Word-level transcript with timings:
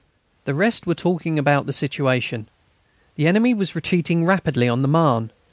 The 0.45 0.55
rest 0.55 0.87
were 0.87 0.95
talking 0.95 1.37
about 1.37 1.67
the 1.67 1.73
situation. 1.73 2.49
The 3.17 3.27
enemy 3.27 3.53
was 3.53 3.75
retreating 3.75 4.25
rapidly 4.25 4.67
on 4.67 4.81
the 4.81 4.87
Marne. 4.87 5.29